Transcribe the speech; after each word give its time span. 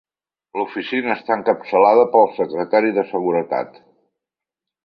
L'oficina 0.59 1.11
està 1.19 1.37
encapçalada 1.41 2.07
pel 2.15 2.27
secretari 2.39 2.93
de 2.97 3.07
Seguretat. 3.13 3.79